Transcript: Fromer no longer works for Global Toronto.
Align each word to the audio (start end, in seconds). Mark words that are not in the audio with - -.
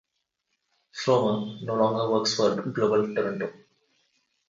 Fromer 0.95 1.59
no 1.67 1.75
longer 1.75 2.09
works 2.11 2.33
for 2.35 2.55
Global 2.55 3.13
Toronto. 3.13 3.53